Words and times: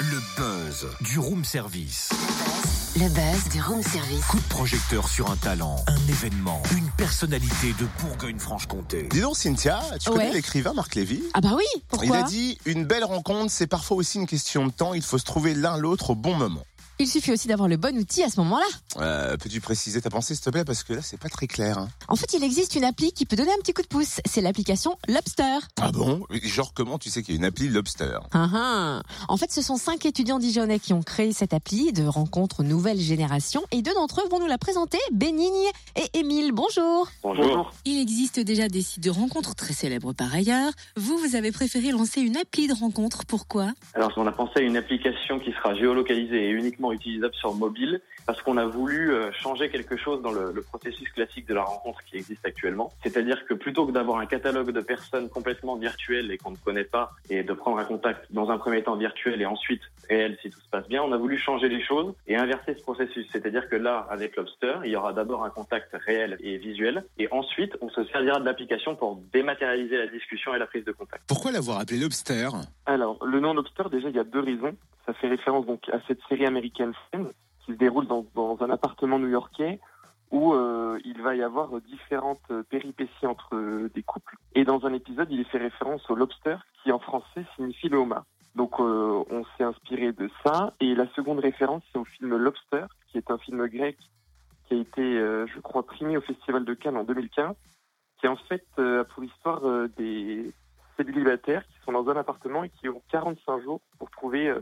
Le 0.00 0.20
buzz 0.38 0.86
du 1.02 1.18
room 1.18 1.44
service. 1.44 2.08
Le 2.94 3.08
buzz 3.10 3.52
du 3.52 3.60
room 3.60 3.82
service. 3.82 4.24
Coup 4.24 4.38
de 4.38 4.48
projecteur 4.48 5.06
sur 5.06 5.30
un 5.30 5.36
talent, 5.36 5.76
un 5.86 5.96
événement, 6.08 6.62
une 6.74 6.88
personnalité 6.96 7.74
de 7.78 7.86
Bourgogne-Franche-Comté. 8.00 9.08
Dis 9.10 9.20
donc 9.20 9.36
Cynthia, 9.36 9.82
tu 10.00 10.08
connais 10.08 10.28
Ouais. 10.28 10.32
l'écrivain 10.32 10.72
Marc 10.72 10.94
Lévy? 10.94 11.22
Ah 11.34 11.42
bah 11.42 11.50
oui, 11.56 11.64
Il 12.02 12.14
a 12.14 12.22
dit 12.22 12.56
une 12.64 12.86
belle 12.86 13.04
rencontre, 13.04 13.50
c'est 13.52 13.66
parfois 13.66 13.98
aussi 13.98 14.16
une 14.18 14.26
question 14.26 14.64
de 14.66 14.72
temps, 14.72 14.94
il 14.94 15.02
faut 15.02 15.18
se 15.18 15.24
trouver 15.24 15.52
l'un 15.52 15.76
l'autre 15.76 16.10
au 16.10 16.14
bon 16.14 16.34
moment. 16.36 16.64
Il 16.98 17.06
suffit 17.06 17.30
aussi 17.30 17.46
d'avoir 17.46 17.68
le 17.68 17.76
bon 17.76 17.94
outil 17.98 18.22
à 18.22 18.30
ce 18.30 18.40
moment-là. 18.40 18.64
Euh, 19.02 19.36
Peux-tu 19.36 19.60
préciser 19.60 20.00
ta 20.00 20.08
pensée 20.08 20.34
s'il 20.34 20.42
te 20.42 20.48
plaît? 20.48 20.64
Parce 20.64 20.82
que 20.82 20.94
là 20.94 21.02
c'est 21.02 21.20
pas 21.20 21.28
très 21.28 21.46
clair. 21.46 21.76
hein. 21.76 21.88
En 22.08 22.16
fait, 22.16 22.32
il 22.32 22.42
existe 22.42 22.74
une 22.74 22.84
appli 22.84 23.12
qui 23.12 23.26
peut 23.26 23.36
donner 23.36 23.52
un 23.52 23.60
petit 23.60 23.74
coup 23.74 23.82
de 23.82 23.86
pouce. 23.86 24.20
C'est 24.24 24.40
l'application 24.40 24.96
Lobster. 25.06 25.58
Ah 25.78 25.92
bon? 25.92 26.22
Genre 26.42 26.72
comment 26.72 26.96
tu 26.98 27.10
sais 27.10 27.22
qu'il 27.22 27.34
y 27.34 27.36
a 27.36 27.40
une 27.40 27.44
appli 27.44 27.68
Lobster? 27.68 28.18
Ah 28.32 28.48
ah. 28.54 29.02
En 29.28 29.36
fait, 29.36 29.52
ce 29.52 29.60
sont 29.60 29.76
cinq 29.76 30.06
étudiants 30.06 30.38
dijonnais 30.38 30.78
qui 30.78 30.94
ont 30.94 31.02
créé 31.02 31.34
cette 31.34 31.52
appli 31.52 31.92
de 31.92 32.06
rencontre 32.06 32.62
nouvelle 32.62 32.98
génération 32.98 33.62
et 33.72 33.82
deux 33.82 33.92
d'entre 33.92 34.22
eux 34.24 34.28
vont 34.30 34.40
nous 34.40 34.46
la 34.46 34.56
présenter, 34.56 34.98
Bénigne 35.12 35.50
et 35.96 36.18
Émile. 36.18 36.52
Bonjour. 36.52 37.08
Bonjour. 37.22 37.72
Il 37.84 38.00
existe 38.00 38.40
déjà 38.40 38.68
des 38.68 38.80
sites 38.80 39.04
de 39.04 39.10
rencontres 39.10 39.54
très 39.54 39.74
célèbres 39.74 40.14
par 40.14 40.32
ailleurs. 40.34 40.72
Vous, 40.96 41.18
vous 41.18 41.36
avez 41.36 41.52
préféré 41.52 41.90
lancer 41.90 42.22
une 42.22 42.38
appli 42.38 42.68
de 42.68 42.74
rencontre. 42.74 43.26
Pourquoi? 43.26 43.72
Alors, 43.94 44.12
on 44.16 44.26
a 44.26 44.32
pensé 44.32 44.52
à 44.56 44.60
une 44.62 44.78
application 44.78 45.38
qui 45.40 45.50
sera 45.52 45.74
géolocalisée 45.74 46.46
et 46.46 46.50
uniquement 46.50 46.85
utilisable 46.92 47.34
sur 47.34 47.54
mobile 47.54 48.00
parce 48.26 48.42
qu'on 48.42 48.56
a 48.56 48.66
voulu 48.66 49.12
euh, 49.12 49.30
changer 49.32 49.70
quelque 49.70 49.96
chose 49.96 50.20
dans 50.22 50.32
le, 50.32 50.52
le 50.52 50.62
processus 50.62 51.08
classique 51.10 51.46
de 51.46 51.54
la 51.54 51.62
rencontre 51.62 52.02
qui 52.04 52.16
existe 52.16 52.44
actuellement. 52.44 52.92
C'est-à-dire 53.02 53.46
que 53.46 53.54
plutôt 53.54 53.86
que 53.86 53.92
d'avoir 53.92 54.18
un 54.18 54.26
catalogue 54.26 54.70
de 54.70 54.80
personnes 54.80 55.28
complètement 55.28 55.76
virtuelles 55.76 56.30
et 56.30 56.38
qu'on 56.38 56.50
ne 56.50 56.56
connaît 56.56 56.84
pas 56.84 57.12
et 57.30 57.42
de 57.42 57.52
prendre 57.52 57.78
un 57.78 57.84
contact 57.84 58.26
dans 58.30 58.50
un 58.50 58.58
premier 58.58 58.82
temps 58.82 58.96
virtuel 58.96 59.40
et 59.40 59.46
ensuite 59.46 59.82
réel 60.08 60.36
si 60.42 60.50
tout 60.50 60.60
se 60.60 60.68
passe 60.68 60.88
bien, 60.88 61.02
on 61.02 61.12
a 61.12 61.16
voulu 61.16 61.38
changer 61.38 61.68
les 61.68 61.82
choses 61.82 62.14
et 62.26 62.36
inverser 62.36 62.74
ce 62.74 62.82
processus. 62.82 63.26
C'est-à-dire 63.32 63.68
que 63.68 63.76
là, 63.76 64.06
avec 64.10 64.36
Lobster, 64.36 64.74
il 64.84 64.90
y 64.90 64.96
aura 64.96 65.12
d'abord 65.12 65.44
un 65.44 65.50
contact 65.50 65.94
réel 66.06 66.36
et 66.40 66.58
visuel 66.58 67.04
et 67.18 67.28
ensuite, 67.32 67.76
on 67.80 67.88
se 67.90 68.04
servira 68.06 68.40
de 68.40 68.44
l'application 68.44 68.96
pour 68.96 69.20
dématérialiser 69.32 69.96
la 69.96 70.06
discussion 70.06 70.54
et 70.54 70.58
la 70.58 70.66
prise 70.66 70.84
de 70.84 70.92
contact. 70.92 71.24
Pourquoi 71.26 71.52
l'avoir 71.52 71.78
appelé 71.80 71.98
Lobster? 71.98 72.48
Alors, 72.86 73.24
le 73.24 73.40
nom 73.40 73.54
Lobster, 73.54 73.84
déjà, 73.90 74.08
il 74.08 74.16
y 74.16 74.20
a 74.20 74.24
deux 74.24 74.40
raisons. 74.40 74.76
Ça 75.06 75.14
fait 75.14 75.28
référence 75.28 75.66
donc 75.66 75.88
à 75.90 76.00
cette 76.08 76.20
série 76.28 76.46
américaine 76.46 76.92
Friends 77.08 77.30
qui 77.64 77.72
se 77.72 77.78
déroule 77.78 78.06
dans, 78.06 78.56
un 78.60 78.70
appartement 78.70 79.18
new-yorkais 79.18 79.80
où 80.32 80.52
euh, 80.54 80.98
il 81.04 81.22
va 81.22 81.36
y 81.36 81.42
avoir 81.42 81.80
différentes 81.80 82.52
péripéties 82.68 83.26
entre 83.26 83.54
euh, 83.54 83.88
des 83.94 84.02
couples. 84.02 84.36
Et 84.56 84.64
dans 84.64 84.84
un 84.84 84.92
épisode, 84.92 85.28
il 85.30 85.44
fait 85.44 85.58
référence 85.58 86.08
au 86.10 86.16
lobster 86.16 86.56
qui 86.82 86.90
en 86.90 86.98
français 86.98 87.44
signifie 87.54 87.88
le 87.88 87.98
homard. 87.98 88.24
Donc 88.56 88.80
euh, 88.80 89.22
on 89.30 89.44
s'est 89.56 89.62
inspiré 89.62 90.12
de 90.12 90.28
ça. 90.44 90.74
Et 90.80 90.96
la 90.96 91.06
seconde 91.14 91.38
référence, 91.38 91.82
c'est 91.92 91.98
au 91.98 92.04
film 92.04 92.36
Lobster, 92.36 92.86
qui 93.08 93.18
est 93.18 93.30
un 93.30 93.38
film 93.38 93.66
grec 93.66 93.96
qui 94.66 94.74
a 94.74 94.78
été, 94.78 95.00
je 95.02 95.60
crois, 95.60 95.86
primé 95.86 96.16
au 96.16 96.20
Festival 96.20 96.64
de 96.64 96.74
Cannes 96.74 96.96
en 96.96 97.04
2015, 97.04 97.54
qui 98.18 98.26
en 98.26 98.34
fait 98.34 98.66
a 98.78 99.04
pour 99.04 99.22
histoire 99.22 99.60
des 99.96 100.52
célibataires 100.96 101.64
qui 101.68 101.74
sont 101.84 101.92
dans 101.92 102.08
un 102.08 102.16
appartement 102.16 102.64
et 102.64 102.70
qui 102.70 102.88
ont 102.88 103.00
45 103.12 103.62
jours 103.62 103.80
pour 104.00 104.10
trouver 104.10 104.52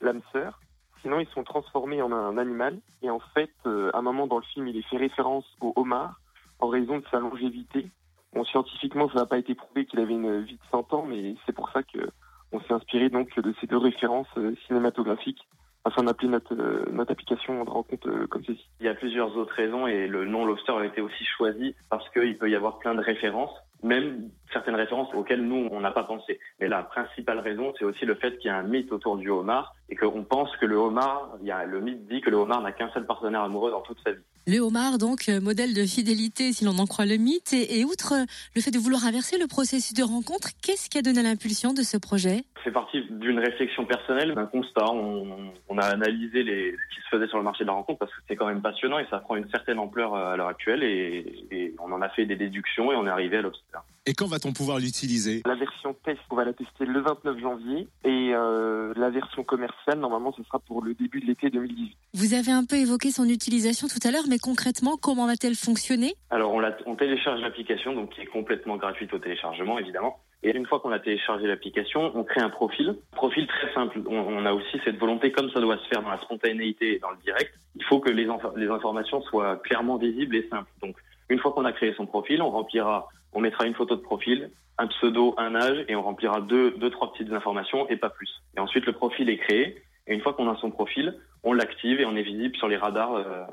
l'âme 0.00 0.22
sœur. 0.32 0.60
Sinon, 1.02 1.20
ils 1.20 1.28
sont 1.28 1.44
transformés 1.44 2.02
en 2.02 2.12
un 2.12 2.36
animal. 2.38 2.78
Et 3.02 3.10
en 3.10 3.20
fait, 3.34 3.52
euh, 3.66 3.90
à 3.94 3.98
un 3.98 4.02
moment 4.02 4.26
dans 4.26 4.38
le 4.38 4.44
film, 4.44 4.68
il 4.68 4.76
est 4.76 4.88
fait 4.88 4.98
référence 4.98 5.46
au 5.60 5.72
homard 5.76 6.20
en 6.58 6.68
raison 6.68 6.98
de 6.98 7.04
sa 7.10 7.20
longévité. 7.20 7.86
Bon, 8.32 8.44
scientifiquement, 8.44 9.08
ça 9.08 9.20
n'a 9.20 9.26
pas 9.26 9.38
été 9.38 9.54
prouvé 9.54 9.86
qu'il 9.86 9.98
avait 10.00 10.12
une 10.12 10.42
vie 10.42 10.56
de 10.56 10.70
100 10.70 10.92
ans, 10.92 11.04
mais 11.06 11.34
c'est 11.46 11.52
pour 11.52 11.70
ça 11.70 11.82
que 11.82 12.10
on 12.52 12.60
s'est 12.60 12.72
inspiré 12.72 13.08
donc 13.10 13.38
de 13.38 13.54
ces 13.60 13.66
deux 13.66 13.78
références 13.78 14.28
euh, 14.36 14.54
cinématographiques 14.66 15.46
afin 15.84 16.02
d'appeler 16.02 16.28
notre, 16.28 16.54
euh, 16.54 16.84
notre 16.92 17.12
application 17.12 17.64
de 17.64 17.70
rencontre 17.70 18.08
euh, 18.08 18.26
comme 18.26 18.44
ceci. 18.44 18.66
Il 18.80 18.86
y 18.86 18.88
a 18.88 18.94
plusieurs 18.94 19.36
autres 19.36 19.54
raisons 19.54 19.86
et 19.86 20.06
le 20.06 20.24
nom 20.26 20.44
Lobster 20.44 20.72
a 20.72 20.84
été 20.84 21.00
aussi 21.00 21.24
choisi 21.24 21.74
parce 21.88 22.08
qu'il 22.10 22.36
peut 22.36 22.50
y 22.50 22.56
avoir 22.56 22.78
plein 22.78 22.94
de 22.94 23.00
références, 23.00 23.54
même 23.82 24.30
certaines 24.52 24.74
références 24.74 25.12
auxquelles 25.14 25.42
nous, 25.42 25.68
on 25.70 25.80
n'a 25.80 25.90
pas 25.90 26.04
pensé. 26.04 26.38
Mais 26.60 26.68
la 26.68 26.82
principale 26.82 27.38
raison, 27.38 27.72
c'est 27.78 27.84
aussi 27.84 28.04
le 28.04 28.14
fait 28.14 28.36
qu'il 28.38 28.48
y 28.48 28.50
a 28.50 28.56
un 28.56 28.62
mythe 28.62 28.92
autour 28.92 29.16
du 29.16 29.30
homard 29.30 29.74
et 29.88 29.96
qu'on 29.96 30.24
pense 30.24 30.54
que 30.56 30.66
le 30.66 30.76
homard, 30.76 31.30
il 31.40 31.46
y 31.46 31.50
a, 31.50 31.64
le 31.64 31.80
mythe 31.80 32.06
dit 32.08 32.20
que 32.20 32.30
le 32.30 32.36
homard 32.36 32.62
n'a 32.62 32.72
qu'un 32.72 32.90
seul 32.90 33.06
partenaire 33.06 33.42
amoureux 33.42 33.70
dans 33.70 33.82
toute 33.82 33.98
sa 34.04 34.12
vie. 34.12 34.22
Le 34.50 34.58
homard, 34.58 34.98
donc, 34.98 35.28
euh, 35.28 35.40
modèle 35.40 35.74
de 35.74 35.86
fidélité, 35.86 36.52
si 36.52 36.64
l'on 36.64 36.76
en 36.78 36.86
croit 36.86 37.06
le 37.06 37.18
mythe. 37.18 37.52
Et, 37.52 37.78
et 37.78 37.84
outre 37.84 38.14
euh, 38.14 38.24
le 38.56 38.60
fait 38.60 38.72
de 38.72 38.80
vouloir 38.80 39.04
inverser 39.04 39.38
le 39.38 39.46
processus 39.46 39.94
de 39.94 40.02
rencontre, 40.02 40.48
qu'est-ce 40.60 40.90
qui 40.90 40.98
a 40.98 41.02
donné 41.02 41.22
l'impulsion 41.22 41.72
de 41.72 41.82
ce 41.82 41.96
projet? 41.96 42.42
C'est 42.64 42.72
parti 42.72 43.00
d'une 43.10 43.38
réflexion 43.38 43.86
personnelle, 43.86 44.34
d'un 44.34 44.46
constat. 44.46 44.90
On, 44.90 45.52
on 45.68 45.78
a 45.78 45.84
analysé 45.84 46.42
les, 46.42 46.72
ce 46.72 46.96
qui 46.96 47.00
se 47.00 47.08
faisait 47.16 47.28
sur 47.28 47.38
le 47.38 47.44
marché 47.44 47.62
de 47.62 47.68
la 47.68 47.74
rencontre 47.74 48.00
parce 48.00 48.10
que 48.10 48.20
c'est 48.26 48.34
quand 48.34 48.48
même 48.48 48.60
passionnant 48.60 48.98
et 48.98 49.06
ça 49.08 49.18
prend 49.18 49.36
une 49.36 49.48
certaine 49.50 49.78
ampleur 49.78 50.14
euh, 50.14 50.32
à 50.32 50.36
l'heure 50.36 50.48
actuelle 50.48 50.82
et, 50.82 51.46
et 51.52 51.74
on 51.78 51.92
en 51.92 52.02
a 52.02 52.08
fait 52.08 52.26
des 52.26 52.34
déductions 52.34 52.90
et 52.90 52.96
on 52.96 53.06
est 53.06 53.10
arrivé 53.10 53.36
à 53.36 53.42
Lobster. 53.42 53.78
Et 54.06 54.14
quand 54.14 54.26
va-t-on 54.26 54.52
pouvoir 54.52 54.78
l'utiliser? 54.78 55.42
La 55.46 55.54
version 55.54 55.94
test, 56.04 56.18
on 56.30 56.34
va 56.34 56.44
la 56.44 56.54
tester 56.54 56.86
le 56.86 57.00
29 57.00 57.38
janvier 57.38 57.86
et 58.04 58.32
euh, 58.34 58.92
la 58.96 59.10
version 59.10 59.44
commerciale, 59.44 60.00
normalement, 60.00 60.32
ce 60.36 60.42
sera 60.42 60.58
pour 60.58 60.82
le 60.82 60.94
début 60.94 61.20
de 61.20 61.26
l'été 61.26 61.50
2018. 61.50 61.96
Vous 62.12 62.34
avez 62.34 62.50
un 62.50 62.64
peu 62.64 62.74
évoqué 62.74 63.12
son 63.12 63.28
utilisation 63.28 63.86
tout 63.86 64.00
à 64.06 64.10
l'heure, 64.10 64.24
mais 64.28 64.38
concrètement, 64.38 64.96
comment 65.00 65.28
va-t-elle 65.28 65.54
fonctionner? 65.54 66.14
Alors 66.30 66.52
on, 66.52 66.96
télécharge 66.96 67.40
l'application, 67.40 67.94
donc 67.94 68.10
qui 68.10 68.22
est 68.22 68.26
complètement 68.26 68.76
gratuite 68.76 69.14
au 69.14 69.18
téléchargement 69.18 69.78
évidemment. 69.78 70.18
Et 70.42 70.50
une 70.50 70.66
fois 70.66 70.80
qu'on 70.80 70.90
a 70.90 70.98
téléchargé 70.98 71.46
l'application, 71.46 72.10
on 72.16 72.24
crée 72.24 72.40
un 72.40 72.50
profil. 72.50 72.96
Profil 73.12 73.46
très 73.46 73.72
simple. 73.74 74.00
On, 74.08 74.44
a 74.44 74.52
aussi 74.52 74.80
cette 74.84 74.98
volonté, 74.98 75.30
comme 75.30 75.50
ça 75.52 75.60
doit 75.60 75.78
se 75.78 75.86
faire 75.86 76.02
dans 76.02 76.10
la 76.10 76.20
spontanéité 76.20 76.96
et 76.96 76.98
dans 76.98 77.10
le 77.10 77.18
direct, 77.18 77.54
il 77.76 77.84
faut 77.84 78.00
que 78.00 78.10
les, 78.10 78.26
les 78.56 78.68
informations 78.68 79.22
soient 79.22 79.58
clairement 79.58 79.96
visibles 79.96 80.34
et 80.34 80.48
simples. 80.48 80.70
Donc 80.82 80.96
une 81.28 81.38
fois 81.38 81.52
qu'on 81.52 81.64
a 81.64 81.72
créé 81.72 81.94
son 81.94 82.06
profil, 82.06 82.42
on 82.42 82.50
remplira, 82.50 83.08
on 83.32 83.40
mettra 83.40 83.66
une 83.66 83.74
photo 83.74 83.94
de 83.94 84.00
profil, 84.00 84.50
un 84.78 84.88
pseudo, 84.88 85.36
un 85.38 85.54
âge, 85.54 85.84
et 85.86 85.94
on 85.94 86.02
remplira 86.02 86.40
deux, 86.40 86.72
deux, 86.72 86.90
trois 86.90 87.12
petites 87.12 87.32
informations 87.32 87.88
et 87.88 87.96
pas 87.96 88.10
plus. 88.10 88.42
Et 88.56 88.60
ensuite 88.60 88.84
le 88.86 88.94
profil 88.94 89.30
est 89.30 89.38
créé. 89.38 89.80
Et 90.06 90.14
une 90.14 90.20
fois 90.20 90.34
qu'on 90.34 90.50
a 90.50 90.56
son 90.56 90.70
profil, 90.70 91.16
on 91.42 91.52
l'active 91.52 92.00
et 92.00 92.04
on 92.04 92.16
est 92.16 92.22
visible 92.22 92.56
sur 92.56 92.68
les 92.68 92.76
radars 92.76 93.14
euh, 93.14 93.44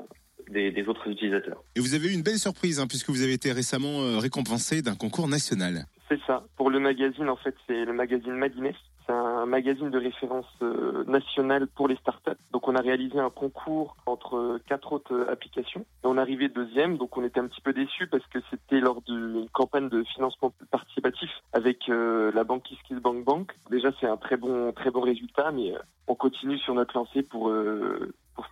des, 0.50 0.70
des 0.70 0.88
autres 0.88 1.08
utilisateurs. 1.08 1.62
Et 1.76 1.80
vous 1.80 1.94
avez 1.94 2.08
eu 2.08 2.14
une 2.14 2.22
belle 2.22 2.38
surprise, 2.38 2.80
hein, 2.80 2.86
puisque 2.86 3.10
vous 3.10 3.22
avez 3.22 3.32
été 3.32 3.52
récemment 3.52 4.02
euh, 4.02 4.18
récompensé 4.18 4.82
d'un 4.82 4.94
concours 4.94 5.28
national. 5.28 5.86
C'est 6.08 6.20
ça. 6.26 6.44
Pour 6.56 6.70
le 6.70 6.80
magazine, 6.80 7.28
en 7.28 7.36
fait, 7.36 7.54
c'est 7.66 7.84
le 7.84 7.92
magazine 7.92 8.32
Madines. 8.32 8.72
C'est 9.06 9.12
un 9.38 9.46
magazine 9.46 9.90
de 9.90 9.98
référence 9.98 10.46
euh, 10.62 11.04
nationale 11.06 11.66
pour 11.66 11.88
les 11.88 11.96
startups. 11.96 12.38
Donc, 12.52 12.68
on 12.68 12.74
a 12.74 12.80
réalisé 12.80 13.18
un 13.18 13.30
concours 13.30 13.96
entre 14.06 14.36
euh, 14.36 14.62
quatre 14.66 14.92
autres 14.92 15.14
euh, 15.14 15.30
applications. 15.30 15.80
Et 15.80 16.06
on 16.06 16.18
arrivé 16.18 16.48
deuxième, 16.48 16.96
donc 16.96 17.16
on 17.16 17.24
était 17.24 17.40
un 17.40 17.46
petit 17.46 17.60
peu 17.60 17.72
déçus 17.72 18.06
parce 18.06 18.26
que 18.26 18.38
c'était 18.50 18.80
lors 18.80 19.02
d'une 19.02 19.48
campagne 19.52 19.88
de 19.88 20.02
financement 20.04 20.52
participatif 20.70 21.30
avec 21.52 21.88
la 21.88 22.44
banque 22.44 22.64
KissKissBankBank. 22.64 23.24
Bank. 23.24 23.52
Déjà, 23.70 23.90
c'est 24.00 24.06
un 24.06 24.16
très 24.16 24.36
bon, 24.36 24.72
très 24.72 24.90
bon 24.90 25.00
résultat, 25.00 25.50
mais 25.52 25.74
on 26.06 26.14
continue 26.14 26.58
sur 26.58 26.74
notre 26.74 26.96
lancée 26.96 27.22
pour 27.22 27.52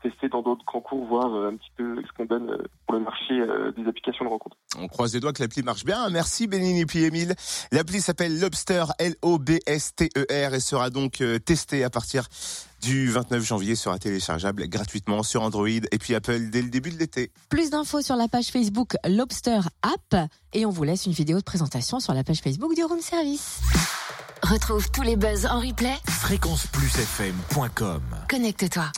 pour 0.02 0.10
tester 0.10 0.28
dans 0.28 0.42
d'autres 0.42 0.64
concours, 0.64 1.06
voir 1.06 1.34
euh, 1.34 1.50
un 1.50 1.56
petit 1.56 1.70
peu 1.76 1.96
ce 2.02 2.12
qu'on 2.16 2.24
donne 2.24 2.50
euh, 2.50 2.64
pour 2.86 2.96
le 2.96 3.04
marché 3.04 3.34
euh, 3.34 3.72
des 3.72 3.86
applications 3.86 4.24
de 4.24 4.30
rencontre. 4.30 4.56
On 4.78 4.88
croise 4.88 5.14
les 5.14 5.20
doigts 5.20 5.32
que 5.32 5.42
l'appli 5.42 5.62
marche 5.62 5.84
bien. 5.84 6.08
Merci 6.10 6.46
Bénine 6.46 6.76
et 6.76 6.86
puis 6.86 7.04
Émile. 7.04 7.34
L'appli 7.72 8.00
s'appelle 8.00 8.38
Lobster, 8.40 8.84
L-O-B-S-T-E-R 8.98 10.54
et 10.54 10.60
sera 10.60 10.90
donc 10.90 11.20
euh, 11.20 11.38
testée 11.38 11.84
à 11.84 11.90
partir 11.90 12.28
du 12.82 13.10
29 13.10 13.42
janvier. 13.44 13.74
Sera 13.74 13.98
téléchargeable 13.98 14.68
gratuitement 14.68 15.22
sur 15.22 15.42
Android 15.42 15.68
et 15.68 15.98
puis 15.98 16.14
Apple 16.14 16.50
dès 16.50 16.62
le 16.62 16.68
début 16.68 16.90
de 16.90 16.98
l'été. 16.98 17.30
Plus 17.48 17.70
d'infos 17.70 18.02
sur 18.02 18.16
la 18.16 18.28
page 18.28 18.48
Facebook 18.48 18.96
Lobster 19.06 19.60
App 19.82 20.28
et 20.52 20.66
on 20.66 20.70
vous 20.70 20.84
laisse 20.84 21.06
une 21.06 21.12
vidéo 21.12 21.38
de 21.38 21.44
présentation 21.44 22.00
sur 22.00 22.14
la 22.14 22.24
page 22.24 22.40
Facebook 22.40 22.74
du 22.74 22.84
Room 22.84 23.00
Service. 23.00 23.60
Retrouve 24.42 24.90
tous 24.90 25.02
les 25.02 25.16
buzz 25.16 25.46
en 25.46 25.60
replay. 25.60 25.94
Fréquenceplusfm.com 26.06 28.02
Connecte-toi. 28.28 28.92